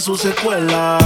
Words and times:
sus 0.00 0.20
secuelas. 0.20 1.05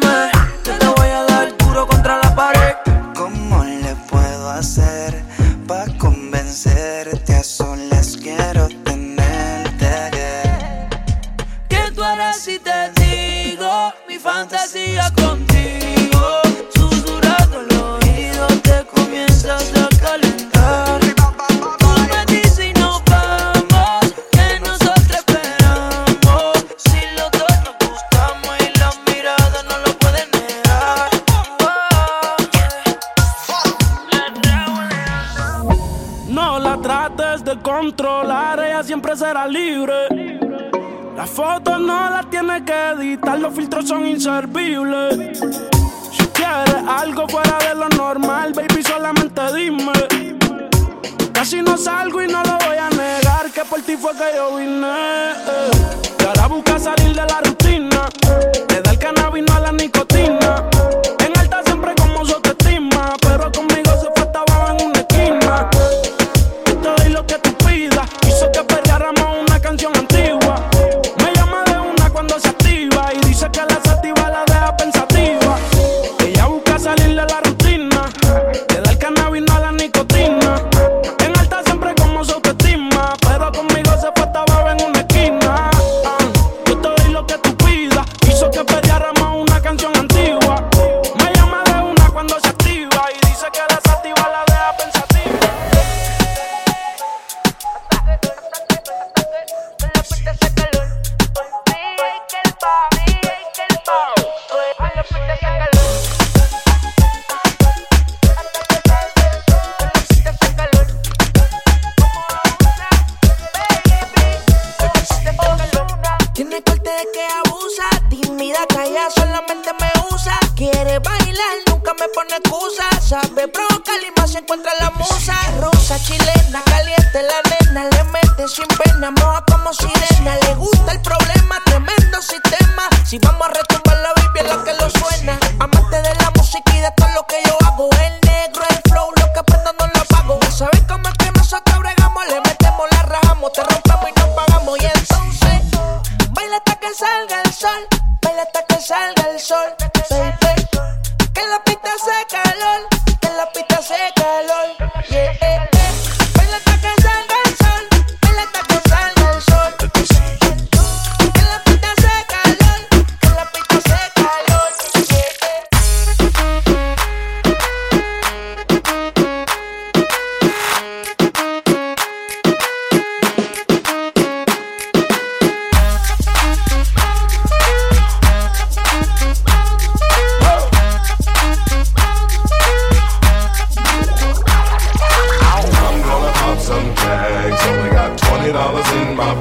llames. 0.00 0.32
Yo 0.64 0.78
te 0.78 0.86
voy 0.86 1.08
a 1.08 1.22
dar 1.24 1.56
duro 1.58 1.86
contra 1.86 2.18
la 2.18 2.34
pared. 2.34 2.74
¿Cómo 3.14 3.64
le 3.64 3.94
puedo 4.08 4.50
hacer 4.50 5.22
para 5.66 5.86
convencerte 5.98 7.34
a 7.34 7.42
soñar? 7.42 7.69
inservible. 44.20 45.32
Si 46.12 46.26
quieres 46.34 46.74
algo 46.86 47.26
fuera 47.26 47.56
de 47.58 47.74
lo 47.74 47.88
normal, 47.88 48.52
baby, 48.52 48.82
solamente 48.82 49.40
dime. 49.54 49.92
Casi 51.32 51.62
no 51.62 51.78
salgo 51.78 52.20
y 52.22 52.28
no 52.28 52.42
lo 52.42 52.58
voy 52.66 52.76
a 52.76 52.90
negar, 52.90 53.50
que 53.50 53.64
por 53.64 53.80
ti 53.80 53.96
fue 53.96 54.12
que 54.12 54.36
yo 54.36 54.56
vine. 54.56 55.99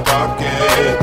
Pocket. 0.09 0.97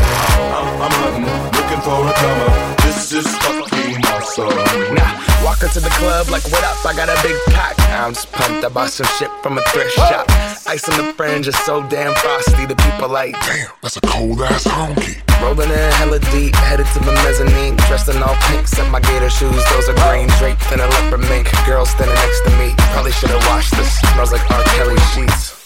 I'm, 0.50 0.82
I'm 0.82 0.94
hunting, 1.00 1.30
looking 1.54 1.80
for 1.86 1.98
a 2.02 2.12
comer. 2.18 2.50
This 2.82 3.12
is 3.12 3.26
fucking 3.38 4.02
awesome. 4.10 4.50
Nah, 4.94 5.44
walk 5.46 5.62
into 5.62 5.80
the 5.80 5.92
club 5.98 6.28
like, 6.28 6.44
what 6.50 6.64
up? 6.64 6.78
I 6.84 6.92
got 6.94 7.08
a 7.08 7.18
big 7.22 7.36
pack. 7.54 7.78
I'm 8.02 8.12
just 8.12 8.30
pumped. 8.32 8.64
I 8.64 8.68
bought 8.68 8.90
some 8.90 9.06
shit 9.18 9.30
from 9.42 9.58
a 9.58 9.62
thrift 9.70 9.94
shop. 9.94 10.26
Ice 10.66 10.88
on 10.88 10.96
the 10.98 11.12
fringe 11.14 11.46
is 11.46 11.56
so 11.64 11.82
damn 11.88 12.14
frosty. 12.14 12.66
The 12.66 12.76
people 12.76 13.08
like, 13.08 13.34
damn, 13.46 13.70
That's 13.82 13.96
a 13.96 14.00
cold 14.02 14.42
ass 14.42 14.64
honky. 14.64 15.22
rolling 15.40 15.70
in 15.70 15.92
hella 16.02 16.18
deep, 16.34 16.54
headed 16.66 16.86
to 16.94 16.98
the 17.00 17.12
mezzanine. 17.24 17.76
Dressed 17.86 18.08
in 18.08 18.22
all 18.22 18.36
pink, 18.50 18.66
set 18.66 18.90
my 18.90 19.00
gator 19.00 19.30
shoes. 19.30 19.62
Those 19.70 19.88
are 19.88 19.98
green, 20.08 20.28
draped 20.38 20.66
in 20.72 20.80
a 20.80 20.86
leopard 20.86 21.20
mink. 21.30 21.46
Girl 21.66 21.86
standing 21.86 22.14
next 22.16 22.40
to 22.44 22.50
me. 22.58 22.74
Probably 22.92 23.12
should've 23.12 23.44
washed 23.46 23.74
this. 23.76 24.00
Smells 24.12 24.32
like 24.32 24.42
R. 24.50 24.62
Kelly 24.74 24.98
sheets. 25.14 25.65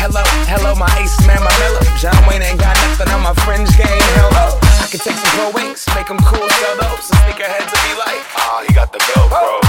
Hello, 0.00 0.24
hello, 0.48 0.74
my 0.76 0.88
ace 0.96 1.12
man, 1.26 1.36
my 1.44 1.52
mellow. 1.60 1.84
John 2.00 2.16
Wayne 2.26 2.40
ain't 2.40 2.58
got 2.58 2.74
nothing 2.88 3.12
on 3.12 3.20
my 3.20 3.34
fringe 3.44 3.68
game. 3.76 4.00
Hello, 4.16 4.56
I 4.80 4.88
can 4.88 4.98
take 4.98 5.12
some 5.12 5.30
pro 5.36 5.52
wings, 5.52 5.84
make 5.94 6.08
them 6.08 6.16
cool, 6.24 6.48
sell 6.48 6.76
those. 6.80 7.04
So 7.04 7.12
sneakerheads 7.20 7.68
will 7.68 7.84
be 7.84 7.94
like, 8.00 8.24
oh, 8.40 8.64
he 8.66 8.72
got 8.72 8.94
the 8.94 8.98
dope, 9.12 9.59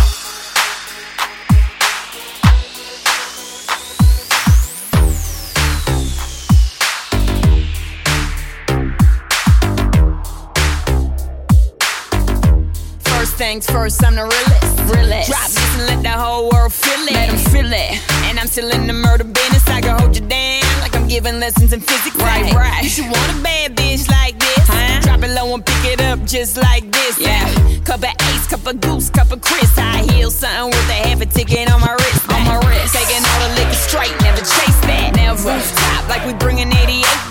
things 13.42 13.66
first, 13.66 14.06
I'm 14.06 14.14
the 14.14 14.22
realest. 14.22 14.94
realest. 14.94 15.32
Drop 15.34 15.50
this 15.50 15.72
and 15.74 15.88
let 15.90 16.04
the 16.04 16.14
whole 16.14 16.48
world 16.54 16.72
feel 16.72 17.02
it. 17.10 17.18
Let 17.18 17.30
them 17.32 17.42
feel 17.50 17.74
it. 17.74 17.98
And 18.30 18.38
I'm 18.38 18.46
still 18.46 18.70
in 18.70 18.86
the 18.86 18.94
murder 18.94 19.24
business. 19.24 19.68
I 19.68 19.82
can 19.82 19.98
hold 19.98 20.14
you 20.16 20.22
down 20.22 20.62
like 20.80 20.94
I'm 20.96 21.08
giving 21.08 21.40
lessons 21.40 21.74
in 21.74 21.82
physics. 21.82 22.16
Right, 22.18 22.54
right. 22.54 22.84
You 22.84 22.90
should 22.90 23.10
want 23.10 23.30
a 23.34 23.42
bad 23.42 23.76
bitch 23.76 24.06
like 24.14 24.38
this. 24.38 24.66
Huh? 24.70 25.02
Drop 25.02 25.24
it 25.24 25.34
low 25.34 25.56
and 25.56 25.66
pick 25.66 25.84
it 25.94 26.02
up 26.02 26.24
just 26.24 26.56
like 26.56 26.86
this. 26.92 27.18
Yeah. 27.18 27.50
Cup 27.82 28.06
of 28.06 28.14
ace, 28.30 28.46
cup 28.46 28.64
of 28.68 28.80
goose, 28.80 29.10
cup 29.10 29.32
of 29.32 29.42
Chris. 29.42 29.74
High 29.74 30.06
heel, 30.14 30.30
something 30.30 30.70
with 30.70 30.96
a 30.96 31.00
half 31.10 31.20
a 31.22 31.26
ticket 31.26 31.74
on 31.74 31.82
my 31.82 31.94
wrist. 31.98 32.30
On 32.30 32.46
my 32.46 32.62
wrist. 32.62 32.94
Taking 32.94 33.26
all 33.26 33.40
the 33.42 33.50
liquor 33.58 33.80
straight, 33.90 34.14
never 34.22 34.46
chase 34.46 34.80
that. 34.86 35.18
Now 35.18 35.34
rooftop 35.34 36.08
like 36.08 36.24
we 36.28 36.34
bringing 36.38 36.70
88 36.70 37.31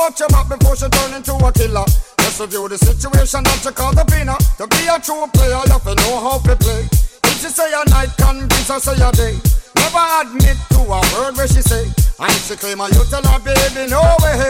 watch 0.00 0.18
your 0.20 0.28
back 0.32 0.48
before 0.48 0.76
she 0.76 0.88
turn 0.88 1.12
into 1.12 1.34
a 1.36 1.52
killer. 1.52 1.84
Just 2.24 2.40
review 2.40 2.68
the 2.68 2.78
situation 2.78 3.44
that 3.44 3.60
you 3.64 3.72
call 3.72 3.92
the 3.92 4.04
winner. 4.08 4.36
To 4.56 4.64
be 4.66 4.88
a 4.88 4.96
true 4.96 5.28
player, 5.36 5.60
you 5.60 5.72
have 5.76 5.84
to 5.84 5.94
know 5.94 6.16
how 6.24 6.38
to 6.40 6.56
play. 6.56 6.88
If 7.28 7.36
she 7.44 7.52
say 7.52 7.68
a 7.68 7.84
night, 7.92 8.08
convince 8.16 8.68
her 8.72 8.80
say 8.80 8.96
a 8.96 9.12
day. 9.12 9.36
Never 9.76 10.04
admit 10.24 10.56
to 10.72 10.80
a 10.88 11.00
word 11.20 11.36
where 11.36 11.48
she 11.48 11.60
say. 11.60 11.84
And 12.16 12.32
if 12.32 12.48
she 12.48 12.56
claim 12.56 12.78
her, 12.80 12.88
you 12.88 13.04
tell 13.12 13.22
her, 13.28 13.38
baby, 13.44 13.90
no 13.92 14.00
way. 14.24 14.40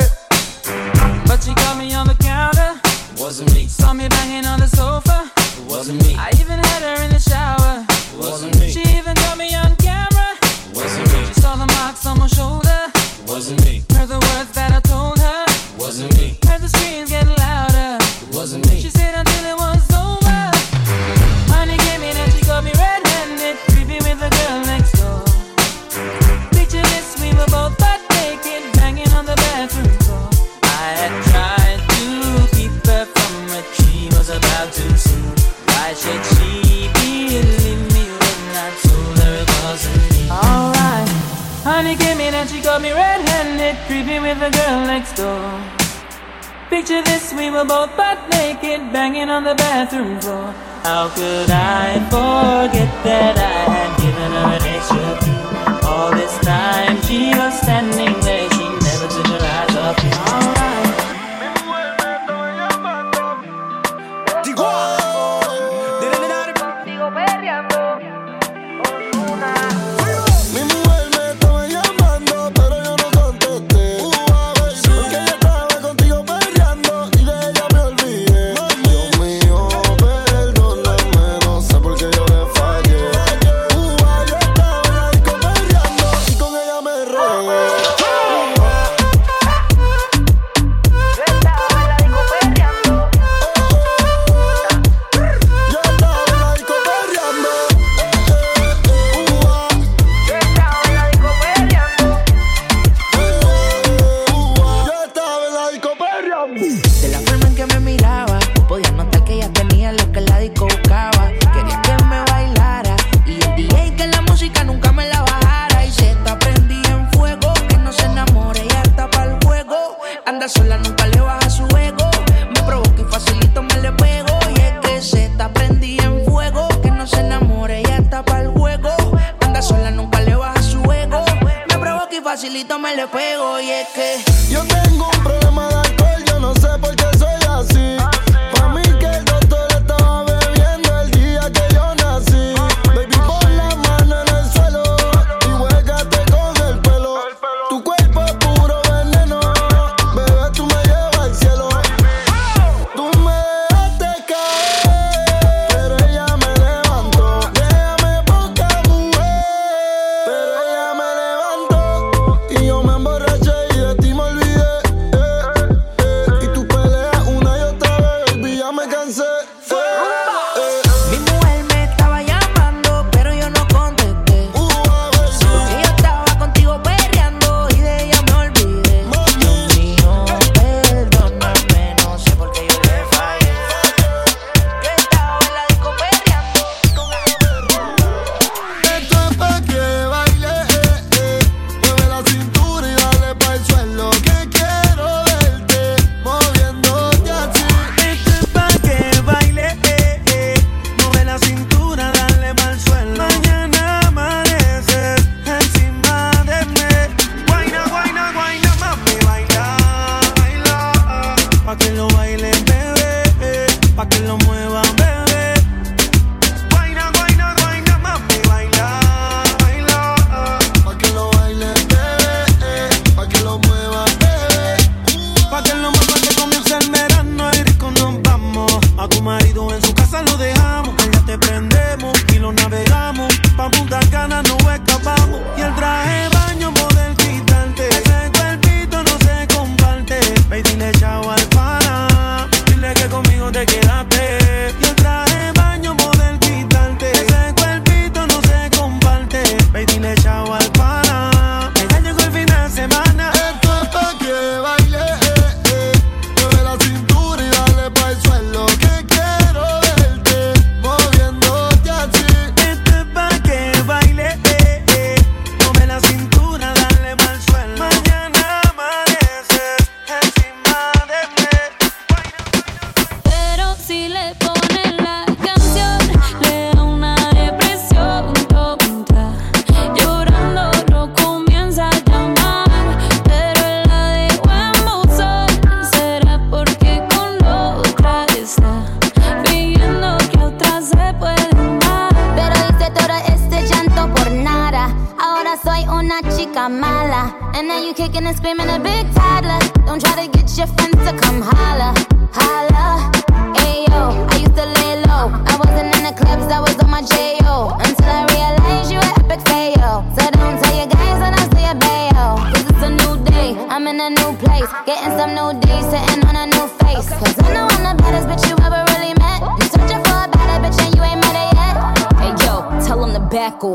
But 1.27 1.43
she 1.43 1.51
caught 1.55 1.79
me 1.79 1.95
on 1.95 2.07
the 2.07 2.15
counter. 2.23 2.79
Wasn't 3.19 3.53
me, 3.53 3.67
Saw 3.67 3.93
me 3.93 4.09
banging 4.09 4.47
on 4.47 4.61
the 4.61 4.69
sofa. 4.71 5.31
wasn't 5.67 6.03
me, 6.07 6.15
I 6.17 6.31
even 6.41 6.59
had 6.59 6.83
her 6.87 7.03
in 7.05 7.11
the 7.11 7.19
shower. 7.21 7.85
wasn't 8.17 8.59
me, 8.59 8.71
She 8.71 8.81
even 8.97 9.15
got 9.15 9.37
me 9.37 9.55
on 9.55 9.75
camera. 9.77 10.31
wasn't 10.75 11.13
me, 11.13 11.27
She 11.27 11.35
saw 11.43 11.55
the 11.57 11.67
marks 11.79 12.07
on 12.07 12.19
my 12.19 12.27
shoulder. 12.29 12.81
wasn't 13.27 13.63
me, 13.65 13.80
both 47.71 47.97
butt 47.97 48.19
naked, 48.31 48.81
banging 48.93 49.31
on 49.31 49.45
the 49.45 49.55
bathroom 49.55 50.21
floor. 50.21 50.51
How 50.83 51.09
could 51.15 51.51
I 51.51 52.03
forget 52.11 52.91
that 53.07 53.39
I 53.39 53.59
had 53.75 53.91
given 54.03 54.31
her 54.39 54.49
an 54.59 54.65
extra? 54.75 55.11
All 55.87 56.11
this 56.11 56.35
time 56.39 57.01
she 57.07 57.31
was 57.39 57.55
standing 57.63 58.10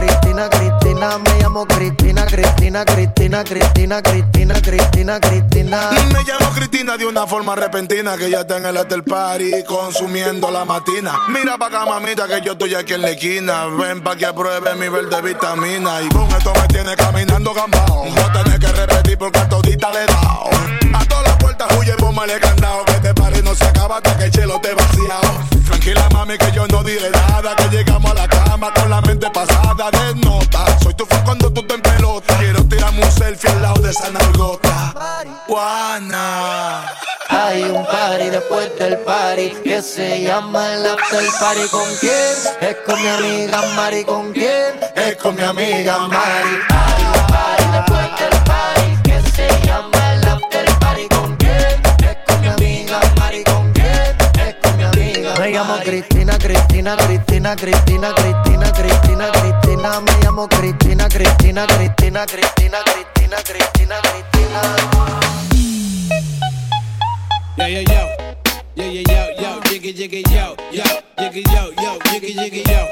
Cristina, 0.00 0.48
Cristina. 0.48 1.18
Me 1.18 1.42
llamo 1.42 1.66
Cristina, 1.66 2.24
Cristina, 2.24 2.84
Cristina, 2.84 3.44
Cristina, 3.44 4.02
Cristina, 4.02 4.54
Cristina, 4.62 5.20
Cristina. 5.20 5.90
Me 6.12 6.22
llamo 6.24 6.50
Cristina 6.54 6.96
de 6.96 7.06
una 7.06 7.26
forma 7.26 7.54
repentina 7.54 8.16
que 8.16 8.30
ya 8.30 8.40
está 8.40 8.56
en 8.56 8.66
el 8.66 8.76
after 8.78 9.02
party 9.04 9.64
consumiendo 9.66 10.50
la 10.50 10.64
matina. 10.64 11.18
Mira 11.28 11.58
pa' 11.58 11.66
acá, 11.66 11.84
mamita, 11.84 12.26
que 12.26 12.40
yo 12.40 12.52
estoy 12.52 12.74
aquí 12.74 12.94
en 12.94 13.02
la 13.02 13.10
esquina. 13.10 13.66
Ven 13.66 14.02
pa' 14.02 14.16
que 14.16 14.24
apruebe 14.26 14.74
mi 14.76 14.88
verde 14.88 15.20
vitamina. 15.20 16.00
Y 16.02 16.08
con 16.08 16.28
esto 16.30 16.52
me 16.54 16.66
tiene 16.68 16.96
caminando 16.96 17.52
gambao. 17.52 18.06
No 18.06 18.32
tenés 18.32 18.58
que 18.58 18.72
repetir 18.72 19.18
porque 19.18 19.38
a 19.38 19.48
todita 19.48 19.90
le 19.90 20.04
he 20.04 20.06
dado. 20.06 20.50
A 20.94 21.04
todas 21.04 21.26
las 21.26 21.36
puertas 21.36 21.68
huye, 21.78 21.92
póngale 21.96 22.40
candado. 22.40 22.84
Que 22.86 22.92
este 22.92 23.12
party 23.14 23.42
no 23.42 23.54
se 23.54 23.64
acaba 23.64 23.96
hasta 23.98 24.16
que 24.16 24.24
el 24.24 24.30
chelo 24.30 24.60
te 24.60 24.72
vaciado. 24.74 25.44
Tranquila, 25.66 26.08
mami, 26.12 26.38
que 26.38 26.50
yo 26.52 26.66
no 26.68 26.82
diré 26.82 27.10
nada. 27.10 27.54
Que 27.56 27.76
llegamos 27.76 28.10
a 28.12 28.14
la 28.14 28.28
cama 28.60 28.72
con 28.74 28.90
la 28.90 29.00
mente 29.00 29.30
pasada 29.30 29.90
de 29.90 30.14
nota. 30.16 30.78
Soy 30.82 30.94
tu 30.94 31.06
fan 31.06 31.24
cuando 31.24 31.52
tú 31.52 31.62
te 31.66 31.74
en 31.74 31.82
pelota. 31.82 32.36
Quiero 32.38 32.64
tirarme 32.64 33.02
un 33.04 33.10
selfie 33.10 33.50
al 33.50 33.62
lado 33.62 33.80
de 33.80 33.90
esa 33.90 34.10
nalgota. 34.10 34.94
Juana. 35.46 36.92
Hay 37.28 37.62
un 37.62 37.86
party 37.86 38.28
después 38.28 38.76
del 38.78 38.98
party 38.98 39.50
que 39.64 39.80
se 39.82 40.22
llama 40.22 40.74
el 40.74 40.86
after 40.86 41.24
party. 41.40 41.68
¿Con 41.70 41.88
quién? 42.00 42.34
Es 42.60 42.76
con 42.86 43.00
mi 43.00 43.08
amiga 43.08 43.62
Mari. 43.76 44.04
¿Con 44.04 44.32
quién? 44.32 44.80
Es 44.94 45.16
con 45.16 45.36
mi 45.36 45.42
amiga 45.42 45.98
Mari. 45.98 46.56
Hay 46.68 47.04
un 47.04 47.26
party 47.26 47.64
después 47.72 48.06
del 48.20 48.44
party 48.44 49.02
que 49.04 49.30
se 49.30 49.66
llama 49.66 49.89
me 55.50 55.56
llamo 55.56 55.76
Cristina, 55.78 56.36
Cristina, 56.36 56.94
Cristina, 56.94 57.54
Cristina, 57.56 58.12
Cristina, 58.12 58.70
Cristina, 58.70 59.30
Cristina. 59.30 60.00
Me 60.00 60.12
llamo 60.22 60.46
Cristina, 60.46 61.08
Cristina, 61.08 61.66
Cristina, 61.66 62.24
Cristina, 62.24 62.78
Cristina, 62.84 63.36
Cristina, 63.42 64.00
Cristina. 64.00 64.76
Yeah, 67.56 67.66
yeah, 67.66 67.80
yo. 67.80 68.08
Yeah, 68.76 68.86
yeah, 68.86 69.02
yo, 69.08 69.42
yo. 69.42 69.60
Jiggy, 69.64 69.92
jiggy, 69.92 70.22
yo, 70.30 70.54
yo. 70.70 70.84
Jiggy, 71.18 71.42
yo, 71.52 71.72
yo. 71.82 71.98
Jiggy, 72.10 72.34
jiggy, 72.34 72.62
yo. 72.70 72.86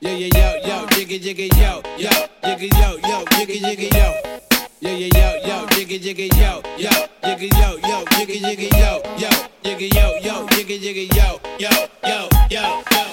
Yeah, 0.00 0.12
yeah, 0.12 0.28
yo, 0.36 0.68
yo. 0.68 0.86
Jiggy, 0.88 1.18
jiggy, 1.18 1.48
yo, 1.56 1.80
yo. 1.96 2.10
Jiggy, 2.44 2.68
yo, 2.78 2.98
yo. 3.08 3.24
Jiggy, 3.36 3.60
jiggy, 3.60 3.88
yo. 3.96 4.45
Jiggy 4.86 5.10
yo 5.18 5.30
yo, 5.44 5.66
jiggy 5.74 5.98
jiggy 5.98 6.28
yo 6.38 6.62
yo, 6.78 6.90
jiggy 7.24 7.48
yo 7.58 7.76
yo, 7.82 8.04
jiggy 8.14 8.38
jiggy 8.38 8.68
yo 8.70 9.02
yo, 9.18 9.30
jiggy 9.64 9.88
yo 9.90 10.06
yo, 10.22 10.46
jiggy 10.46 10.78
jiggy 10.78 11.08
yo 11.10 11.40
yo 11.58 11.70
yo 12.06 12.28
yo 12.48 12.62
yo. 12.94 13.04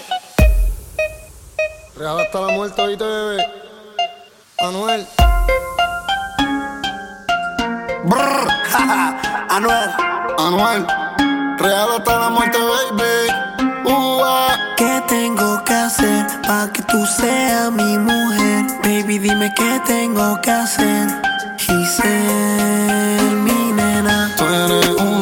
Real 1.98 2.20
hasta 2.20 2.42
la 2.42 2.54
muerte, 2.54 2.80
ahorita 2.80 3.06
bebé. 3.06 3.48
Anuel. 4.60 5.08
Brr, 8.06 8.48
Anuel. 9.50 9.90
Anuel. 10.38 10.86
Real 11.58 11.90
hasta 11.98 12.20
la 12.20 12.30
muerte, 12.30 12.60
baby. 12.60 13.90
Uh, 13.90 14.22
¿Qué 14.78 15.02
tengo 15.08 15.64
que 15.64 15.74
hacer 15.74 16.28
para 16.46 16.72
que 16.72 16.84
tú 16.84 17.04
seas 17.08 17.72
mi 17.72 17.98
mujer? 17.98 18.66
Baby, 18.84 19.18
dime 19.18 19.52
qué 19.58 19.82
tengo 19.88 20.40
que 20.40 20.52
hacer 20.52 21.33
He 21.66 21.86
said, 21.86 23.32
mi 23.46 23.72
nena, 23.72 24.36
tú 24.38 24.44
eres 24.44 24.90
un 25.00 25.13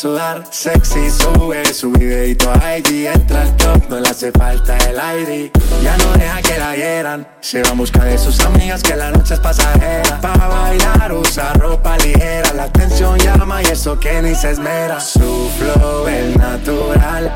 sudar 0.00 0.42
Sexy 0.50 1.10
sube 1.10 1.62
su 1.74 1.92
videito 1.92 2.50
a 2.50 2.78
IG 2.78 3.06
Entra 3.06 3.42
al 3.42 3.56
top, 3.56 3.90
no 3.90 4.00
le 4.00 4.08
hace 4.08 4.32
falta 4.32 4.76
el 4.88 4.96
ID 4.96 5.50
Ya 5.82 5.96
no 5.98 6.12
deja 6.14 6.40
que 6.40 6.58
la 6.58 6.74
hieran 6.74 7.28
Se 7.40 7.62
va 7.62 7.70
en 7.70 7.76
busca 7.76 8.04
de 8.04 8.16
sus 8.16 8.40
amigas 8.40 8.82
que 8.82 8.96
la 8.96 9.10
noche 9.10 9.34
es 9.34 9.40
pasajera. 9.40 10.20
Para 10.20 10.46
bailar 10.46 11.12
usa 11.12 11.52
ropa 11.54 11.98
ligera 11.98 12.52
La 12.54 12.64
atención 12.64 13.18
llama 13.18 13.62
y 13.62 13.66
eso 13.66 13.98
que 13.98 14.22
ni 14.22 14.34
se 14.34 14.52
esmera. 14.52 15.00
Su 15.00 15.50
flow 15.58 16.06
es 16.06 16.36
natural 16.36 17.30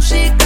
touché 0.00 0.39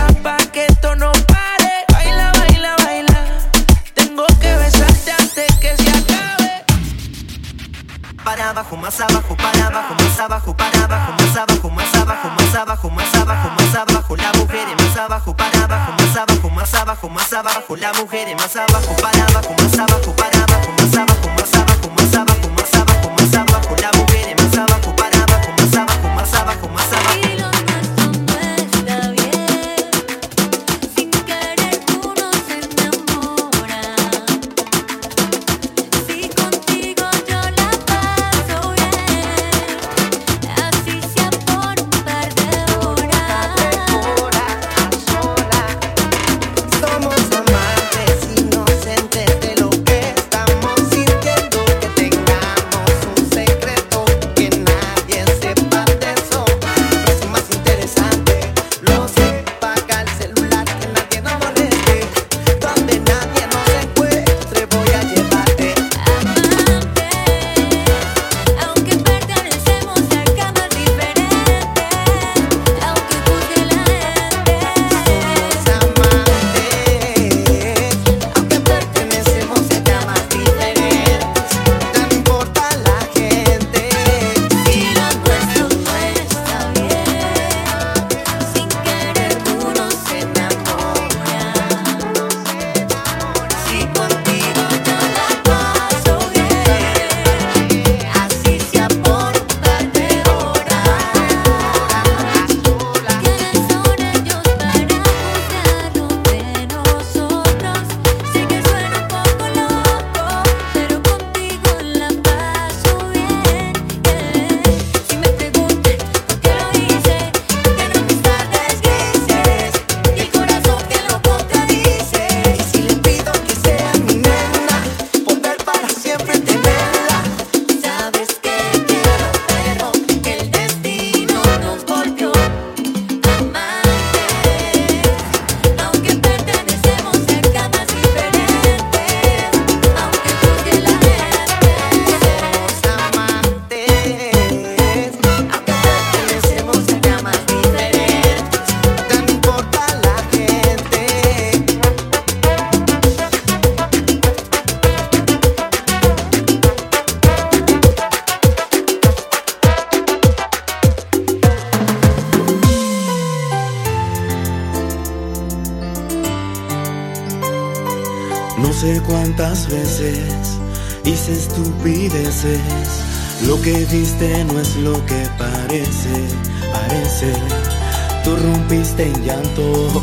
rompiste 178.74 179.04
en 179.04 179.24
llanto, 179.24 180.02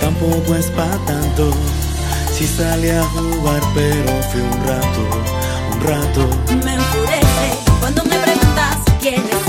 tampoco 0.00 0.54
es 0.54 0.66
pa' 0.70 0.98
tanto. 1.06 1.50
Si 2.32 2.46
salí 2.46 2.90
a 2.90 3.02
jugar, 3.04 3.62
pero 3.74 4.22
fue 4.30 4.42
un 4.42 4.66
rato, 4.66 5.00
un 5.72 5.80
rato. 5.80 6.64
Me 6.64 6.74
enfurece 6.74 7.58
cuando 7.80 8.04
me 8.04 8.16
preguntas 8.16 8.76
quién 9.00 9.22
es. 9.22 9.41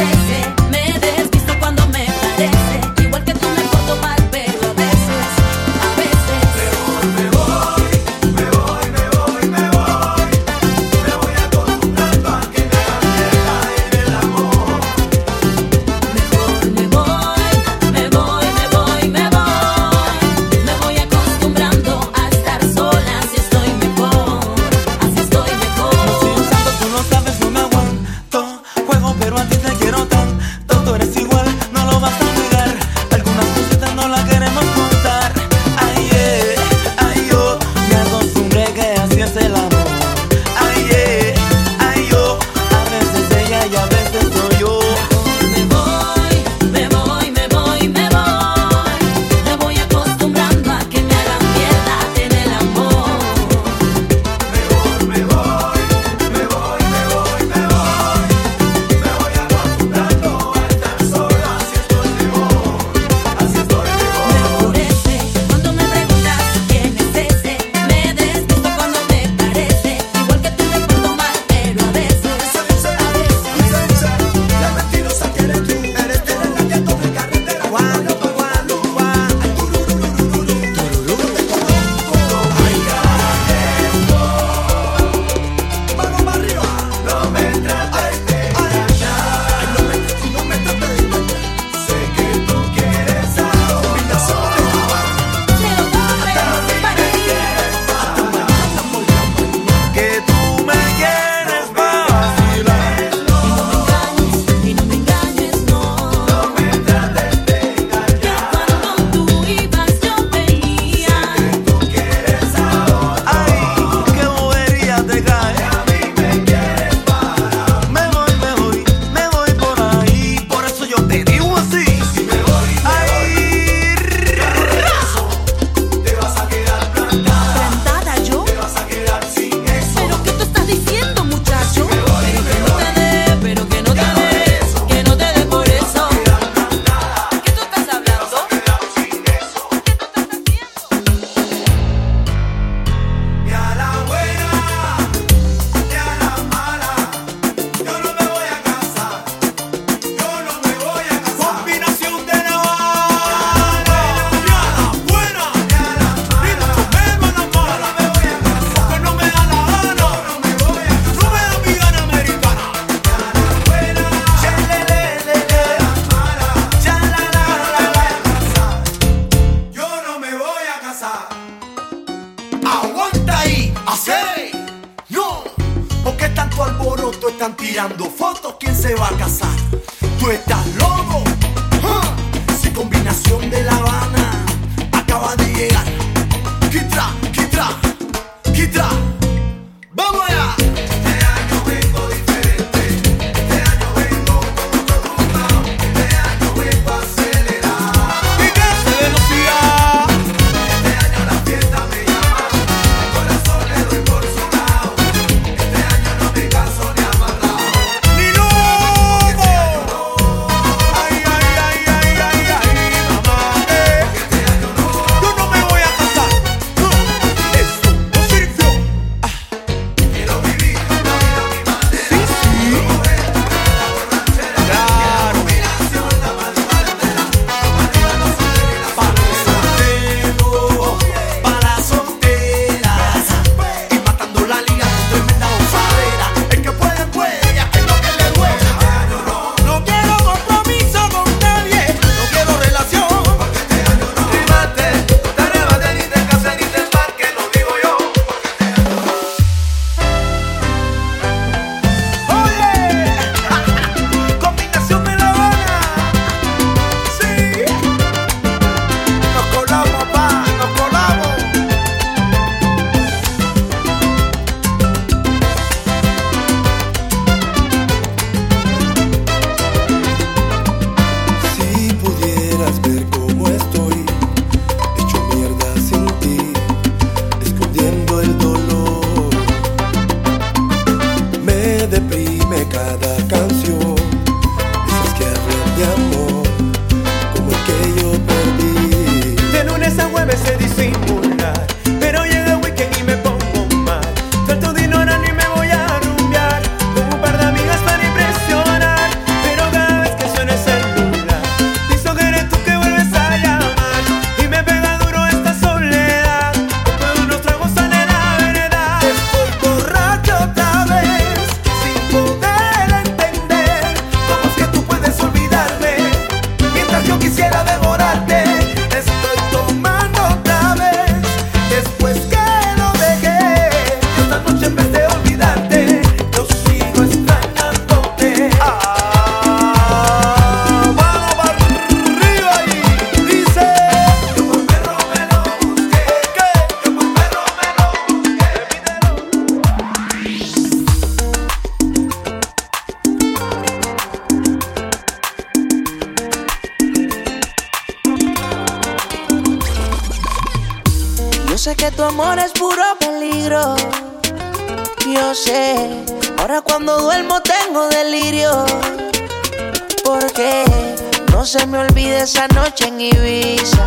Se 361.60 361.68
me 361.68 361.78
olvide 361.78 362.24
esa 362.24 362.48
noche 362.48 362.88
en 362.88 363.00
Ibiza. 363.00 363.86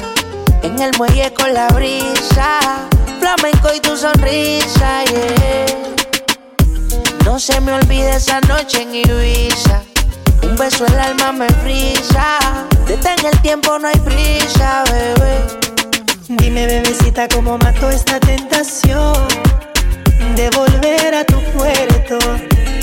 En 0.63 0.79
el 0.79 0.93
muelle 0.99 1.35
con 1.35 1.53
la 1.53 1.67
brisa. 1.69 2.61
Flamenco 3.19 3.71
y 3.75 3.81
tu 3.81 3.97
sonrisa, 3.97 5.03
yeah. 5.07 5.67
No 7.25 7.41
se 7.41 7.61
me 7.61 7.73
olvide 7.73 8.15
esa 8.15 8.41
noche 8.43 8.83
en 8.83 8.95
Ibiza. 8.95 9.83
Un 10.45 10.55
beso 10.55 10.87
el 10.87 10.97
alma 10.97 11.33
me 11.33 11.49
frisa. 11.65 12.39
Detén 12.87 13.27
el 13.27 13.37
tiempo, 13.43 13.77
no 13.81 13.89
hay 13.89 13.99
prisa, 13.99 14.85
bebé. 14.85 15.37
Dime, 16.29 16.67
bebecita, 16.67 17.27
cómo 17.27 17.59
mato 17.59 17.91
esta 17.91 18.21
tentación 18.21 19.27
de 20.37 20.51
volver 20.51 21.15
a 21.17 21.25
tu 21.25 21.43
puerto 21.59 22.19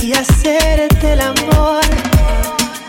y 0.02 0.12
hacerte 0.12 1.14
el 1.14 1.22
amor. 1.22 2.13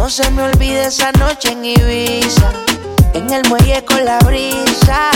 No 0.00 0.08
se 0.08 0.30
me 0.30 0.42
olvide 0.42 0.86
esa 0.86 1.12
noche 1.12 1.52
en 1.52 1.62
Ibiza. 1.62 2.50
En 3.12 3.30
el 3.30 3.46
muelle 3.50 3.84
con 3.84 4.02
la 4.02 4.18
brisa. 4.20 5.10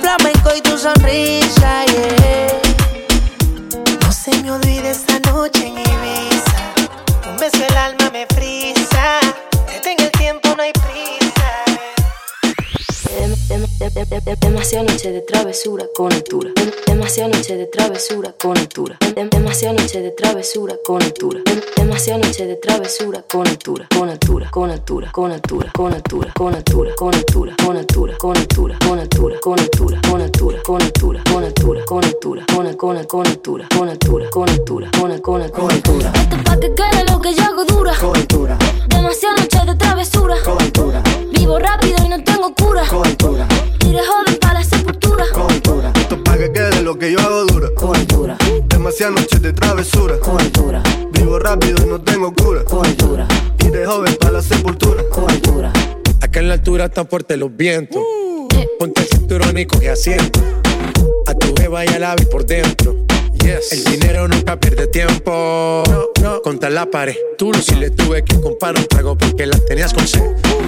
Flamenco 0.00 0.50
y 0.56 0.60
tu 0.60 0.78
sonrisa, 0.78 1.84
yeah. 1.86 2.60
No 4.00 4.12
se 4.12 4.30
me 4.40 4.52
olvide 4.52 4.90
esa 4.90 5.18
noche 5.32 5.66
en 5.66 5.72
Ibiza. 5.72 5.89
Demasiada 13.80 14.84
noche 14.92 15.10
de 15.10 15.22
travesura 15.22 15.86
con 15.96 16.12
altura. 16.12 16.50
Dem- 16.54 16.70
Demasiada 16.86 17.30
noche 17.34 17.56
de 17.56 17.64
travesura 17.64 18.34
con 18.38 18.58
altura. 18.58 18.98
Dem- 19.00 19.30
Demasiada 19.30 19.72
noche 19.80 20.02
de 20.02 20.10
travesura 20.10 20.74
con 20.84 21.02
altura. 21.02 21.40
Dem- 21.46 21.62
Demasiada 21.76 22.18
noche 22.22 22.44
de 22.46 22.56
travesura 22.56 23.24
con 23.26 23.48
altura. 23.48 23.86
Con 23.88 24.10
altura, 24.10 24.50
con 24.50 24.70
altura, 24.70 25.10
con 25.12 25.32
altura, 25.32 25.72
con 25.72 25.94
altura, 25.94 26.32
con 26.34 26.54
altura, 26.54 26.92
con 26.94 27.14
altura, 27.14 27.56
con 27.56 27.76
altura, 27.78 28.16
con 28.18 28.36
altura, 28.36 28.78
con 28.78 28.98
altura, 28.98 29.38
con 29.40 29.58
altura, 29.58 30.00
con 30.04 30.20
altura, 30.20 30.60
con 30.60 30.92
altura, 30.92 31.22
con 31.24 31.44
altura, 31.44 31.84
con 31.86 32.04
altura, 32.04 32.44
con 32.46 32.66
al- 32.66 32.76
con 32.76 32.96
al- 32.98 33.06
con 33.06 33.26
altura, 33.26 33.66
con 33.74 33.88
altura, 33.88 34.28
con 34.30 34.48
altura, 34.50 34.90
con 34.92 35.10
al- 35.10 35.20
con 35.22 35.40
al- 35.42 35.50
con 35.52 35.70
altura. 35.72 36.12
Esto 36.14 36.36
pa' 36.44 36.60
que 36.60 36.74
quede 36.74 37.04
lo 37.10 37.18
que 37.18 37.32
yo 37.34 37.44
hago 37.44 37.64
dura. 37.64 37.94
Demasiadas 38.88 39.40
noches 39.40 39.66
de 39.66 39.74
travesura. 39.76 40.36
Vivo 41.32 41.58
rápido 41.58 41.96
y 42.04 42.08
no 42.10 42.22
tengo 42.22 42.52
cura. 42.54 42.84
Y 42.84 43.69
de 43.88 43.98
joven 43.98 44.36
para 44.40 44.54
la 44.54 44.64
sepultura. 44.64 45.24
Esto 45.96 46.22
pa' 46.22 46.36
que 46.36 46.52
quede 46.52 46.82
lo 46.82 46.98
que 46.98 47.12
yo 47.12 47.20
hago 47.20 47.44
dura. 47.44 47.68
Demasiadas 48.68 49.14
noches 49.14 49.42
de 49.42 49.52
travesura. 49.52 50.16
Vivo 51.12 51.38
rápido 51.38 51.84
y 51.84 51.88
no 51.88 52.00
tengo 52.00 52.32
cura. 52.34 52.62
Y 53.64 53.70
de 53.70 53.86
joven 53.86 54.16
para 54.20 54.32
la 54.32 54.42
sepultura. 54.42 55.02
Acá 56.20 56.40
en 56.40 56.48
la 56.48 56.54
altura 56.54 56.86
están 56.86 57.08
fuertes 57.08 57.38
los 57.38 57.56
vientos. 57.56 58.02
Ponte 58.78 59.02
el 59.02 59.08
cinturón 59.08 59.58
y 59.58 59.66
coge 59.66 59.90
asiento. 59.90 60.40
A 61.26 61.34
tu 61.34 61.54
beba 61.54 61.84
y 61.84 61.88
al 61.88 62.04
ave 62.04 62.26
por 62.26 62.44
dentro. 62.46 62.96
El 63.70 63.84
dinero 63.84 64.28
nunca 64.28 64.58
pierde 64.58 64.86
tiempo. 64.86 65.82
Contra 66.44 66.70
la 66.70 66.86
pared. 66.86 67.16
Tú 67.36 67.52
si 67.54 67.74
le 67.74 67.90
tuve 67.90 68.24
que 68.24 68.40
comprar 68.40 68.76
un 68.76 68.86
trago 68.86 69.16
porque 69.16 69.46
la 69.46 69.58
tenías 69.58 69.92
con 69.92 70.06
sed. 70.06 70.22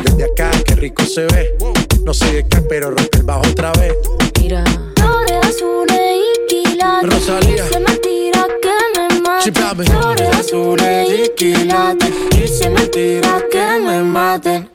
Desde 0.04 0.24
acá, 0.24 0.50
qué 0.64 0.74
rico 0.74 1.04
se 1.04 1.26
ve. 1.26 1.56
No 2.04 2.12
sé 2.12 2.32
de 2.32 2.48
qué, 2.48 2.60
pero 2.62 2.90
rompe 2.90 3.18
el 3.18 3.22
bajo 3.22 3.42
otra 3.48 3.72
vez. 3.72 3.94
Mira. 4.40 4.64
Flores 4.96 5.46
azules 5.46 6.00
y 6.18 6.46
quilates. 6.48 7.10
Rosalía. 7.10 7.64
Y 7.64 7.72
se 7.72 7.80
me 7.80 7.96
tira 7.96 8.46
que 8.60 8.98
me 8.98 9.20
mate. 9.20 9.44
Chipame. 9.44 9.84
Flores 9.84 10.28
azules 10.36 11.08
y 11.10 11.28
quilates. 11.36 12.12
Y 12.42 12.48
se 12.48 12.68
me 12.70 12.86
tira 12.88 13.40
que 13.50 13.80
me 13.80 14.02
maten. 14.02 14.68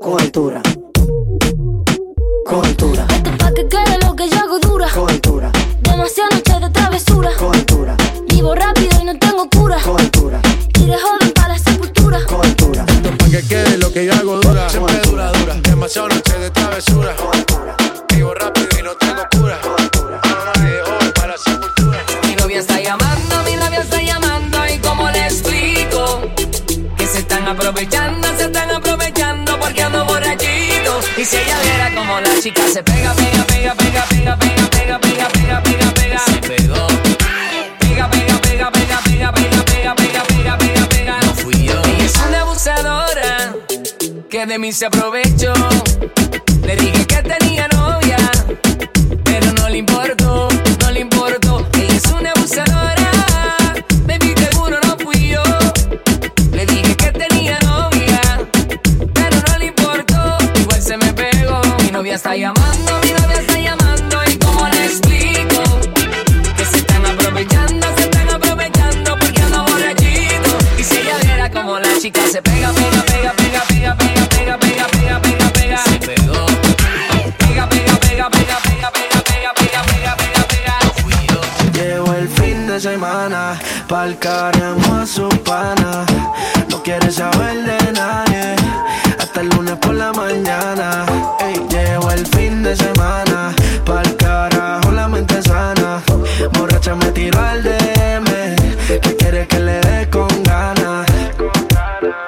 Cobertura. 0.00 0.62
Cobertura. 2.46 3.06
Esto 3.10 3.30
pa' 3.38 3.52
que 3.52 3.68
quede 3.68 3.98
lo 4.02 4.16
que 4.16 4.28
yo 4.30 4.38
hago 4.38 4.58
dura. 4.58 4.88
Cobertura. 4.94 5.52
Demasiadas 5.82 6.34
noches 6.36 6.60
de 6.60 6.70
travesura. 6.70 7.30
Cobertura. 7.38 7.65
Noches 15.96 16.40
de 16.40 16.50
travesura. 16.50 17.16
Vivo 18.14 18.34
rápido 18.34 18.68
y 18.78 18.82
no 18.82 18.94
tengo 18.96 19.26
cura. 19.30 19.58
Hoy 19.64 21.12
para 21.14 21.28
la 21.28 21.38
sepultura. 21.38 22.04
Mi 22.26 22.36
novia 22.36 22.60
está 22.60 22.78
llamando, 22.78 23.42
mi 23.44 23.56
novia 23.56 23.80
está 23.80 24.02
llamando. 24.02 24.58
¿Y 24.66 24.78
cómo 24.80 25.10
le 25.10 25.24
explico? 25.24 26.20
Que 26.98 27.06
se 27.06 27.20
están 27.20 27.48
aprovechando, 27.48 28.28
se 28.36 28.44
están 28.44 28.72
aprovechando 28.72 29.58
porque 29.58 29.82
ando 29.82 30.04
borrachito. 30.04 31.00
Y 31.16 31.24
si 31.24 31.36
ella 31.36 31.58
viera 31.62 31.94
como 31.94 32.20
la 32.20 32.40
chica 32.42 32.62
se 32.70 32.82
pega, 32.82 33.14
pega, 33.14 33.44
pega, 33.44 33.74
pega, 33.74 34.04
pega, 34.04 34.36
pega 34.36 34.55
mí 44.66 44.72
se 44.72 44.86
aprovechó. 44.86 45.52
Le 46.64 46.74
dije 46.76 47.06
que 47.06 47.22
tenía 47.22 47.45
de 82.76 82.80
semana, 82.80 83.58
pa'l 83.88 84.18
caramba 84.18 85.02
a 85.02 85.06
su 85.06 85.28
pana. 85.44 86.04
No 86.68 86.82
quiere 86.82 87.10
saber 87.10 87.56
de 87.64 87.92
nadie, 87.92 88.54
hasta 89.18 89.40
el 89.40 89.48
lunes 89.48 89.76
por 89.76 89.94
la 89.94 90.12
mañana. 90.12 91.06
Ey, 91.40 91.56
llegó 91.70 92.10
el 92.10 92.26
fin 92.26 92.62
de 92.62 92.76
semana, 92.76 93.54
pa'l 93.86 94.16
carajo 94.16 94.90
la 94.92 95.08
mente 95.08 95.40
sana. 95.42 96.02
Borracha 96.52 96.94
me 96.94 97.06
tiró 97.12 97.40
al 97.40 97.62
DM, 97.62 98.28
que 99.00 99.16
quiere 99.16 99.46
que 99.46 99.58
le 99.58 99.80
dé 99.80 100.10
con 100.10 100.28
ganas. 100.42 101.06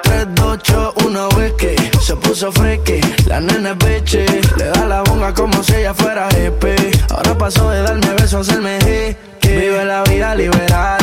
3, 0.03 0.27
2, 0.33 0.45
8, 0.47 0.93
1, 1.05 1.29
whisky, 1.37 1.75
se 2.01 2.15
puso 2.15 2.51
freaky. 2.51 3.01
La 3.27 3.39
nena 3.39 3.75
es 3.83 4.13
le 4.57 4.65
da 4.65 4.85
la 4.85 5.03
bonga 5.03 5.31
como 5.31 5.61
si 5.61 5.75
ella 5.75 5.93
fuera 5.93 6.27
hippie. 6.29 6.91
Ahora 7.11 7.37
pasó 7.37 7.69
de 7.69 7.83
darme 7.83 8.13
besos 8.15 8.49
a 8.49 8.51
hacerme 8.51 8.77
hickey. 8.79 9.28
Vive 9.69 9.85
la 9.85 10.01
vida 10.05 10.33
liberal, 10.33 10.97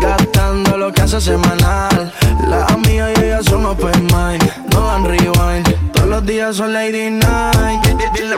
gastando 0.00 0.76
lo 0.76 0.92
que 0.92 1.02
hace 1.02 1.20
semanal. 1.20 2.12
La 2.48 2.66
amiga 2.66 3.08
y 3.12 3.24
ella 3.24 3.40
son 3.40 3.64
open 3.66 4.02
mind, 4.06 4.42
no 4.72 4.88
dan 4.88 5.04
rewind. 5.04 5.92
Todos 5.92 6.08
los 6.08 6.26
días 6.26 6.56
son 6.56 6.72
lady 6.72 7.08
night. 7.08 7.80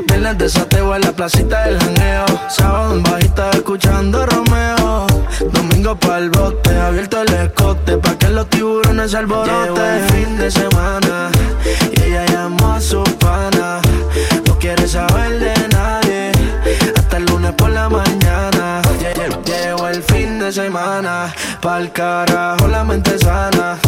Viernes 0.06 0.36
desateo 0.36 0.94
en 0.94 1.00
la 1.00 1.12
placita 1.12 1.64
del 1.64 1.78
janeo. 1.78 2.26
Sábado 2.50 2.96
en 2.96 3.02
bajita 3.02 3.50
escuchando 3.52 4.26
Romeo. 4.26 5.06
Domingo 5.50 5.96
pa'l 5.96 6.28
bote, 6.28 6.78
abierto 6.78 7.22
el 7.22 7.32
escote 7.32 7.96
Pa' 7.96 8.14
que 8.16 8.28
los 8.28 8.48
tiburones 8.50 9.14
alboroten 9.14 9.74
Llegó 9.74 9.84
el 9.84 10.04
fin 10.10 10.36
de 10.36 10.50
semana 10.50 11.30
Y 11.96 12.02
ella 12.02 12.26
llamó 12.26 12.74
a 12.74 12.80
su 12.80 13.02
pana 13.18 13.51
semana. 20.52 21.32
Pa'l 21.60 21.90
carajo 21.92 22.68
la 22.68 22.84
mente 22.84 23.18
sana. 23.18 23.78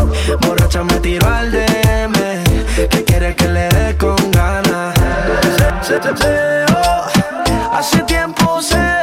Borracha 0.41 0.83
me 0.83 0.99
tiro 1.01 1.27
al 1.29 1.51
DM. 1.53 2.15
Que 2.89 3.05
quiere 3.05 3.35
que 3.37 3.49
le 3.49 3.69
dé 3.69 3.97
con 3.97 4.17
ganas. 4.31 4.95
Se, 5.83 6.03
se, 6.03 6.17
se. 6.17 6.65
Hace 7.73 8.03
tiempo 8.05 8.63
seo. 8.63 8.94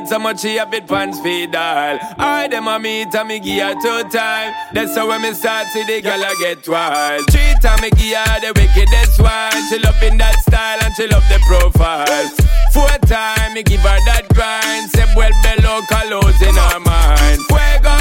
It 0.00 0.08
so 0.08 0.18
much 0.18 0.40
she 0.40 0.56
have 0.56 0.72
it 0.72 0.86
pants 0.86 1.20
feed 1.20 1.54
all. 1.54 1.98
I 2.18 2.48
them 2.48 2.68
a 2.68 2.78
meet 2.78 3.14
and 3.14 3.28
me 3.28 3.38
give 3.40 3.62
her 3.62 3.74
two 3.74 4.08
time. 4.08 4.54
That's 4.72 4.96
how 4.96 5.08
when 5.08 5.22
me 5.22 5.32
start 5.34 5.66
see 5.68 5.84
the 5.84 6.00
girl 6.00 6.22
I 6.24 6.34
get 6.40 6.66
wild. 6.68 7.24
Three 7.30 7.54
time 7.60 7.80
me 7.82 7.90
give 7.90 8.16
her 8.16 8.40
the 8.40 8.52
wickedest 8.56 9.20
one. 9.20 9.52
She 9.68 9.78
loving 9.78 10.18
that 10.18 10.36
style 10.40 10.78
and 10.82 10.94
she 10.94 11.06
love 11.06 11.24
the 11.28 11.38
profile. 11.46 12.28
Four 12.72 12.88
time 13.06 13.54
me 13.54 13.62
give 13.62 13.80
her 13.80 13.98
that 14.06 14.26
grind. 14.34 14.90
Say 14.90 15.06
well 15.16 15.34
below 15.44 15.80
colors 15.88 16.40
in 16.40 16.54
her 16.54 16.80
mind. 16.80 17.40
Fuego. 17.50 17.96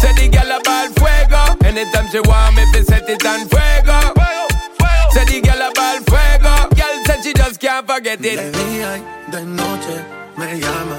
Say 0.00 0.12
the 0.18 0.28
girl 0.28 0.52
about 0.58 0.90
fuego. 0.98 1.42
Anytime 1.66 2.08
she 2.10 2.20
want 2.20 2.56
me, 2.56 2.64
fi 2.72 2.82
set 2.82 3.08
it 3.08 3.24
on 3.24 3.46
fuego. 3.48 3.98
Say 5.14 5.24
the 5.24 5.40
girl 5.40 5.62
about 5.70 6.00
fuego. 6.10 6.52
Girl 6.74 6.96
said 7.06 7.22
she 7.22 7.32
just 7.32 7.60
can't 7.60 7.86
forget 7.86 8.20
De 8.20 8.34
it. 8.34 8.52
día 8.54 8.98
y 8.98 9.30
de 9.30 9.44
noche 9.46 10.21
me 10.42 10.58
llama. 10.58 10.98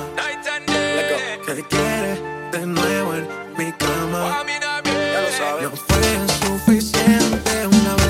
Que 1.45 1.63
quiere 1.63 2.13
de 2.51 2.65
nuevo 2.65 3.13
en 3.15 3.27
mi 3.57 3.71
cama. 3.73 4.43
Ya 4.85 5.21
lo 5.21 5.31
sabes. 5.37 5.63
No 5.63 5.75
fue 5.75 6.05
suficiente 6.47 7.67
una 7.67 7.95
vez. 7.95 8.03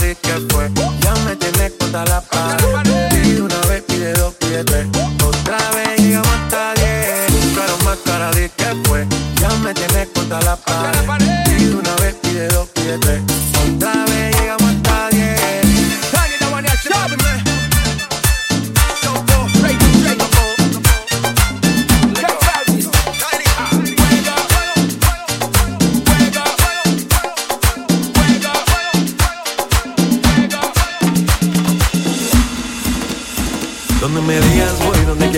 De 0.00 0.16
que 0.16 0.34
fue. 0.50 0.70
Ya 1.00 1.14
me 1.24 1.36
tienes 1.36 1.72
contra 1.78 2.04
la 2.04 2.20
pared. 2.20 2.64
Pide 3.10 3.42
una 3.42 3.60
vez, 3.68 3.82
pide 3.82 4.12
dos, 4.14 4.34
pide 4.34 4.64
tres. 4.64 4.86
Otra 5.24 5.58
vez 5.70 5.98
llegamos 5.98 6.28
hasta 6.28 6.74
diez. 6.74 7.30
Buscaron 7.30 7.84
más 7.84 7.98
cara 8.04 8.30
de 8.32 8.48
que 8.50 8.74
fue. 8.84 9.06
Ya 9.40 9.48
me 9.64 9.72
tienes 9.74 10.08
contra 10.08 10.40
la 10.40 10.56
pared. 10.56 11.31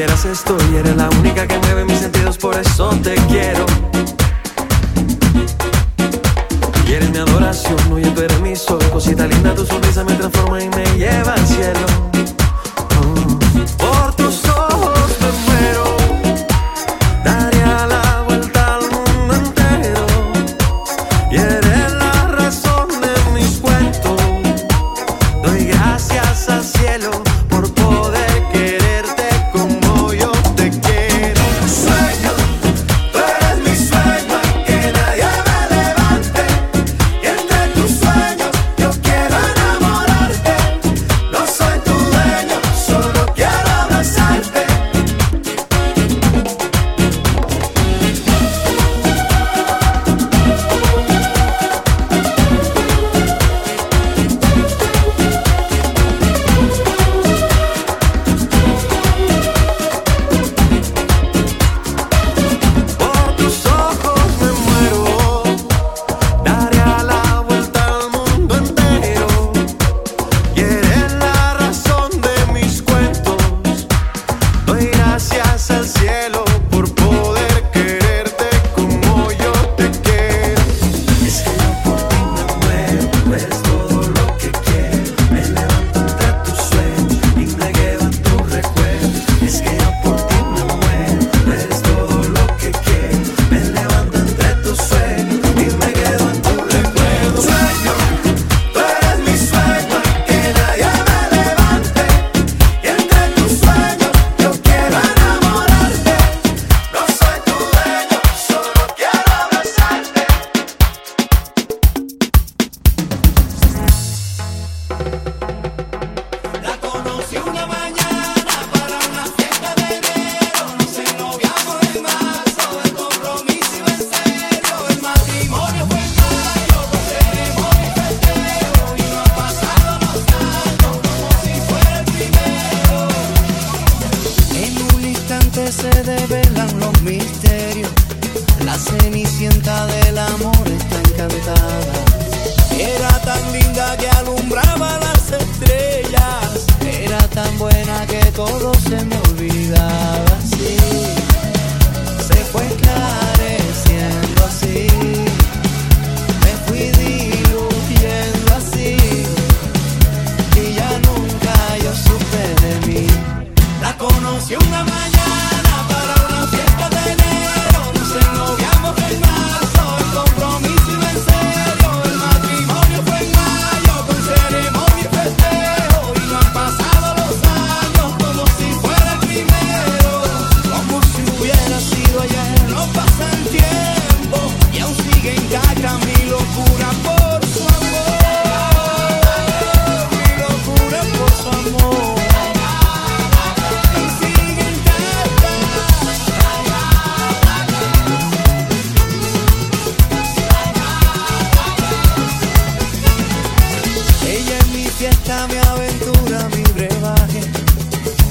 Quieras 0.05 0.24
estoy. 0.26 0.76
Eres 0.76 0.96
la 0.96 1.09
única 1.18 1.46
que 1.46 1.59
mueve 1.59 1.84
mis 1.86 1.98
sentidos, 1.98 2.36
por 2.36 2.55
eso 2.57 2.90
te 3.02 3.14
quiero. 3.28 3.64
Y 6.86 6.92
eres 6.92 7.11
mi 7.11 7.18
adoración, 7.18 7.78
oye, 7.90 8.11
tú 8.11 8.20
eres 8.20 8.40
mi 8.40 8.55
sol. 8.55 8.80
Cosita 8.92 9.26
linda, 9.26 9.55
tu 9.55 9.64
sonrisa 9.64 10.05
me 10.05 10.14
transforma 10.14 10.62
y 10.62 10.68
me 10.68 10.84
lleva 10.98 11.32
al 11.32 11.46
cielo. 11.46 12.03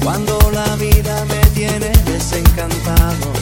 Cuando 0.04 0.38
la 0.52 0.76
vida 0.76 1.24
me 1.24 1.40
tiene 1.54 1.90
desencantado, 2.04 3.32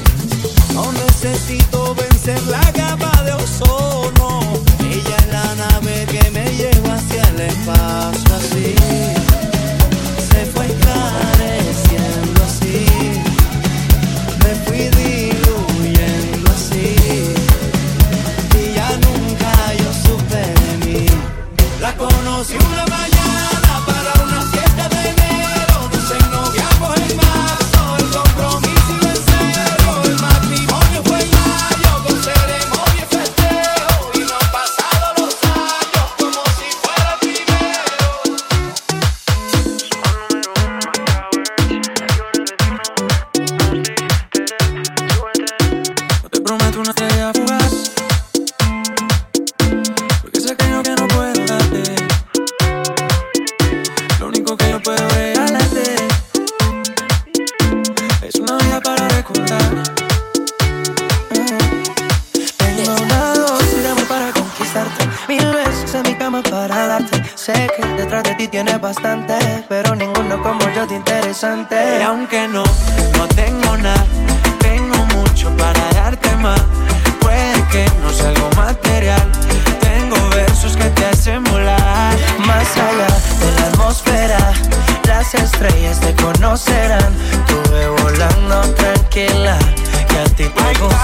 no 0.72 0.92
necesito 0.92 1.92
vencer 1.96 2.40
la 2.44 2.60
capa. 2.72 3.11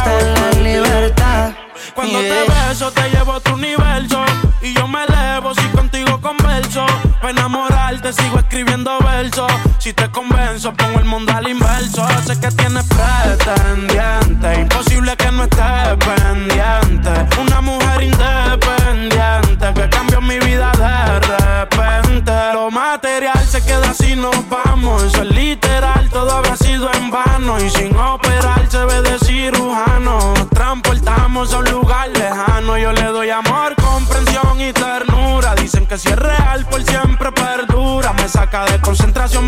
la 0.07 0.51
libertad. 0.63 1.53
Cuando 1.95 2.19
te 2.21 2.45
beso, 2.45 2.91
te 2.93 3.09
llevo 3.11 3.33
a 3.33 3.41
tu 3.41 3.55
universo. 3.55 4.25
Y 4.63 4.75
yo 4.75 4.87
me 4.87 5.05
elevo 5.05 5.55
si 5.55 5.67
contigo 5.69 6.21
converso. 6.21 6.87
Para 7.21 7.31
enamorarte, 7.31 8.13
sigo 8.13 8.39
escribiendo 8.39 8.99
versos. 9.01 9.51
Si 9.79 9.93
te 9.93 10.11
convenzo, 10.11 10.73
pongo 10.75 10.99
el 10.99 11.05
mundo 11.05 11.33
al 11.35 11.49
inverso. 11.49 12.07
Sé 12.27 12.39
que 12.39 12.51
tienes 12.53 12.85
pretendiente. 12.85 14.61
Imposible 14.61 15.17
que 15.17 15.31
no 15.33 15.45
estés 15.45 15.97
de 38.51 38.81
concentración, 38.81 39.47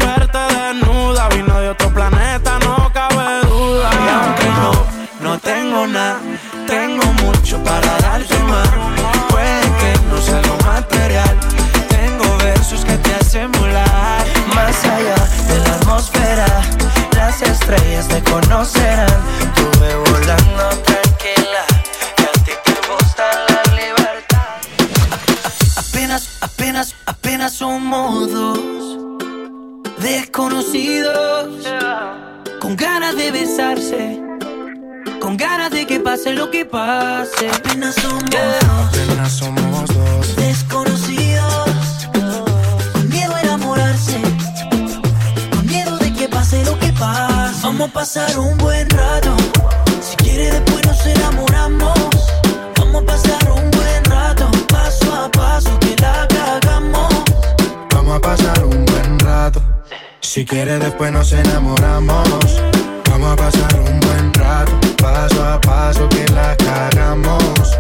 Si 60.41 60.47
quieres 60.47 60.81
después 60.81 61.13
nos 61.13 61.31
enamoramos. 61.33 62.63
Vamos 63.11 63.33
a 63.33 63.37
pasar 63.37 63.79
un 63.79 64.01
buen 64.01 64.33
rato, 64.33 64.73
paso 64.97 65.45
a 65.45 65.61
paso 65.61 66.09
que 66.09 66.25
la 66.33 66.57
cagamos. 66.57 67.79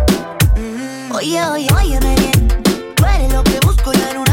Oye, 1.11 1.43
oye, 1.43 1.69
oye, 1.75 1.99
bien. 2.01 2.49
Tú 2.97 3.05
eres 3.07 3.33
lo 3.33 3.43
que 3.45 3.59
busco 3.65 3.95
en 3.95 4.19
una 4.19 4.30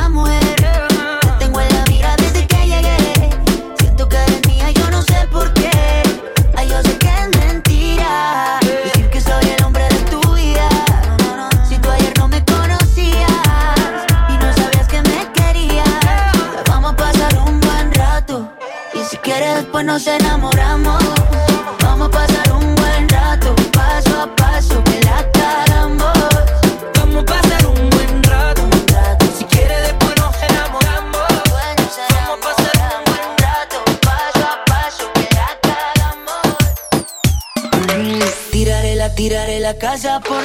casa 39.78 40.19
por 40.19 40.37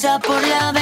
Por 0.00 0.42
la 0.48 0.79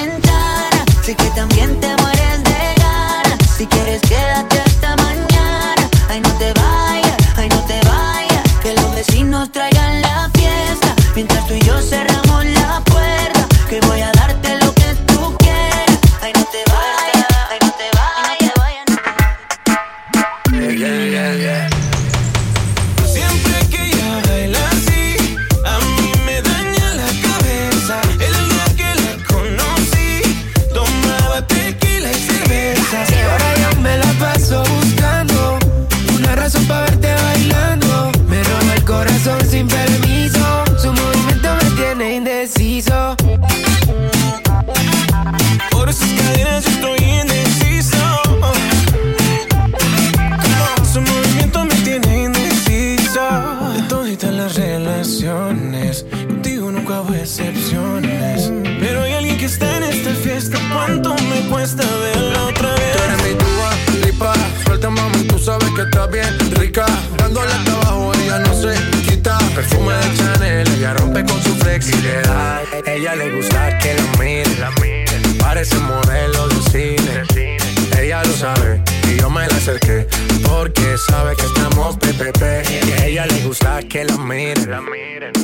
Ella 72.86 73.14
le 73.16 73.30
gusta 73.30 73.78
que 73.78 73.94
la 73.94 74.02
mire, 74.18 75.04
parece 75.38 75.76
modelo 75.78 76.48
de 76.48 76.70
cine. 76.70 77.58
Ella 77.98 78.22
lo 78.24 78.32
sabe 78.32 78.80
y 79.08 79.20
yo 79.20 79.28
me 79.30 79.46
la 79.46 79.56
acerqué 79.56 80.06
porque 80.42 80.96
sabe 81.08 81.34
que 81.36 81.46
estamos 81.46 81.96
PPP. 81.96 82.42
A 82.42 83.04
ella 83.06 83.26
le 83.26 83.40
gusta 83.44 83.80
que 83.82 84.04
la 84.04 84.16
mire, 84.16 84.66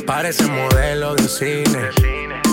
parece 0.05 0.45
modelo 0.45 1.15
de 1.15 1.27
cine. 1.27 1.89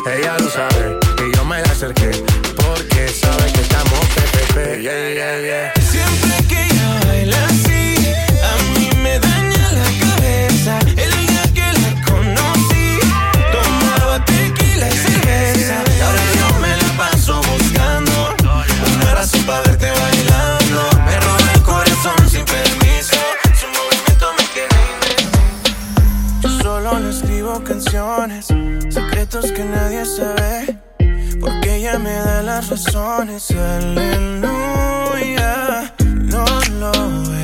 Ella 0.06 0.36
lo 0.38 0.50
sabe 0.50 0.98
y 1.18 1.36
yo 1.36 1.44
me 1.44 1.60
la 1.62 1.70
acerqué 1.70 2.10
porque 2.56 3.08
sabe 3.08 3.52
que 3.52 3.60
estamos 3.60 4.00
PPP. 4.14 4.56
Siempre 5.90 6.46
que 6.48 6.64
ella 6.64 7.00
baila 7.06 7.46
así, 7.46 7.81
y 15.24 16.00
ahora 16.00 16.22
yo 16.38 16.58
me 16.60 16.76
la 16.76 16.96
paso 16.96 17.40
buscando 17.40 18.34
una 18.94 19.14
razón 19.14 19.42
para 19.44 19.62
verte 19.62 19.90
bailando. 19.90 20.90
Me 21.04 21.20
roba 21.20 21.52
el 21.54 21.62
corazón 21.62 22.28
sin 22.28 22.44
permiso. 22.44 23.16
Su 23.54 23.66
movimiento 23.68 24.26
me 24.36 24.44
tiene 24.54 24.80
Yo 26.40 26.48
solo 26.62 26.98
le 26.98 27.10
escribo 27.10 27.62
canciones, 27.62 28.46
secretos 28.90 29.52
que 29.52 29.64
nadie 29.64 30.04
sabe. 30.04 30.78
Porque 31.40 31.76
ella 31.76 31.98
me 31.98 32.14
da 32.14 32.42
las 32.42 32.68
razones, 32.68 33.50
aleluya. 33.50 34.72
No 36.04 36.44
lo 36.80 36.92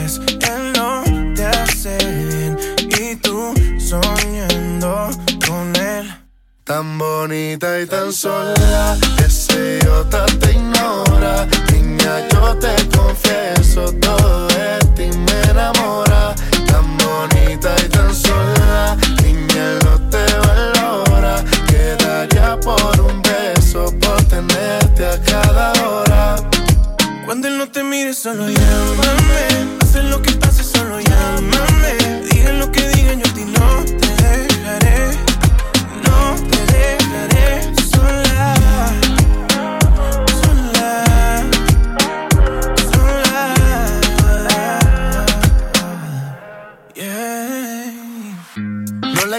es, 0.04 0.18
él 0.18 0.72
no 0.76 1.02
te 1.34 1.46
hace 1.46 1.96
bien. 2.28 2.58
Y 3.00 3.16
tú 3.16 3.54
él. 3.56 4.17
Tan 6.68 6.98
bonita 6.98 7.80
y 7.80 7.86
tan 7.86 8.12
sola, 8.12 8.98
ese 9.24 9.78
idiota 9.80 10.26
te 10.38 10.52
ignora. 10.52 11.46
Niña, 11.72 12.28
yo 12.30 12.54
te 12.58 12.74
confieso, 12.94 13.90
todo 13.94 14.46
de 14.48 14.78
ti 14.94 15.16
me 15.16 15.50
enamora. 15.50 16.34
Tan 16.66 16.98
bonita 16.98 17.74
y 17.82 17.88
tan 17.88 18.14
sola, 18.14 18.98
niña, 19.22 19.78
no 19.82 20.10
te 20.10 20.22
valora. 20.46 21.42
Quedaría 21.68 22.60
por 22.60 23.00
un 23.00 23.22
beso, 23.22 23.86
por 23.98 24.22
tenerte 24.24 25.06
a 25.06 25.18
cada 25.22 25.72
hora. 25.88 26.36
Cuando 27.24 27.48
él 27.48 27.56
no 27.56 27.66
te 27.70 27.82
mire, 27.82 28.12
solo 28.12 28.46
llámame. 28.46 29.78
Hace 29.80 30.02
lo 30.02 30.20
que 30.20 30.32
pase, 30.32 30.62
solo 30.62 31.00
llámame. 31.00 31.67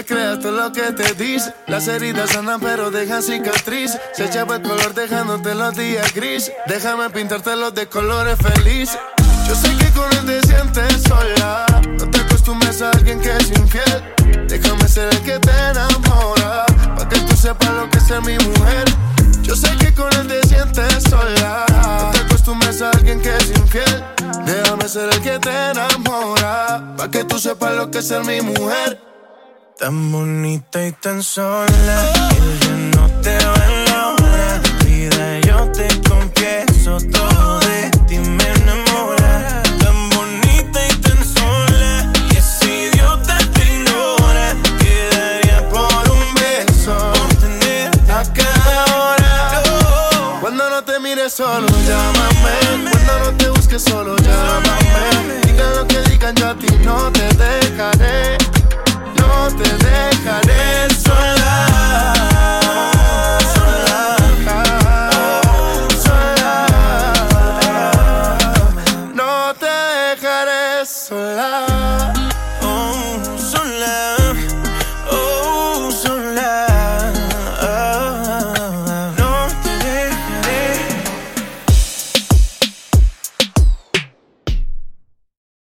Le 0.00 0.06
creas 0.06 0.38
todo 0.40 0.52
lo 0.52 0.72
que 0.72 0.92
te 0.92 1.12
dice. 1.14 1.52
Las 1.66 1.86
heridas 1.86 2.30
sanan 2.30 2.58
pero 2.58 2.90
dejan 2.90 3.22
cicatriz. 3.22 3.98
Se 4.14 4.24
echa 4.24 4.40
el 4.40 4.62
color 4.62 4.94
dejándote 4.94 5.54
los 5.54 5.74
días 5.74 6.14
gris. 6.14 6.50
Déjame 6.66 7.10
pintarte 7.10 7.54
los 7.56 7.74
de 7.74 7.86
colores 7.86 8.38
felices. 8.38 8.98
Yo 9.46 9.54
sé 9.54 9.76
que 9.76 9.90
con 9.90 10.10
él 10.12 10.24
te 10.24 10.48
sientes 10.48 11.02
sola. 11.02 11.66
No 11.98 12.10
te 12.10 12.20
acostumbres 12.20 12.80
a 12.80 12.90
alguien 12.90 13.20
que 13.20 13.30
es 13.30 13.50
infiel. 13.50 14.48
Déjame 14.48 14.88
ser 14.88 15.12
el 15.12 15.20
que 15.20 15.38
te 15.38 15.50
enamora. 15.50 16.64
Pa' 16.96 17.08
que 17.08 17.20
tú 17.20 17.36
sepas 17.36 17.70
lo 17.70 17.90
que 17.90 17.98
es 17.98 18.06
ser 18.06 18.22
mi 18.22 18.38
mujer. 18.38 18.84
Yo 19.42 19.54
sé 19.54 19.68
que 19.76 19.92
con 19.92 20.10
él 20.14 20.28
te 20.28 20.48
sientes 20.48 21.04
sola. 21.10 21.66
No 21.68 22.10
te 22.12 22.18
acostumbres 22.20 22.80
a 22.80 22.90
alguien 22.90 23.20
que 23.20 23.36
es 23.36 23.50
infiel. 23.50 24.04
Déjame 24.46 24.88
ser 24.88 25.12
el 25.12 25.20
que 25.20 25.38
te 25.38 25.70
enamora. 25.70 26.94
Pa' 26.96 27.10
que 27.10 27.24
tú 27.24 27.38
sepas 27.38 27.74
lo 27.74 27.90
que 27.90 27.98
es 27.98 28.08
ser 28.08 28.24
mi 28.24 28.40
mujer. 28.40 29.09
Tan 29.80 30.12
bonita 30.12 30.86
y 30.86 30.92
tan 30.92 31.22
sola, 31.22 32.12
ella 32.36 32.76
no 32.96 33.06
te 33.22 33.34
valora. 33.34 34.60
Vida, 34.84 35.40
yo 35.40 35.72
te 35.72 35.88
confieso, 36.06 36.98
todo 37.10 37.60
de 37.60 37.90
ti 38.06 38.18
me 38.18 38.44
enamora. 38.44 39.62
Tan 39.80 40.10
bonita 40.10 40.86
y 40.86 40.92
tan 41.00 41.24
sola, 41.24 42.12
y 42.30 42.36
ese 42.36 42.90
idiota 42.92 43.38
te 43.54 43.74
ignora. 43.74 44.54
Quedaría 44.80 45.66
por 45.70 46.10
un 46.10 46.34
beso, 46.34 47.12
por 47.14 47.34
tenerte 47.36 48.12
a 48.12 48.22
cada 48.34 48.84
hora. 48.98 49.62
Cuando 50.42 50.68
no 50.68 50.84
te 50.84 51.00
mires 51.00 51.32
solo, 51.32 51.69